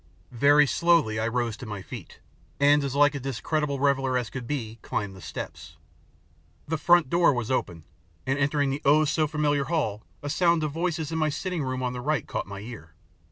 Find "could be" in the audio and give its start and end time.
4.31-4.79